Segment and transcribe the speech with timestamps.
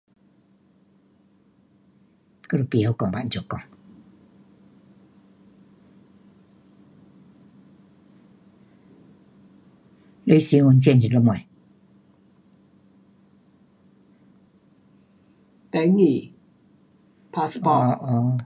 [2.51, 3.69] 我都甭会讲要怎么讲。。。
[10.25, 11.31] 这身份证是什么？。。。
[15.71, 16.33] 登记
[17.31, 18.37] ，passport，哦哦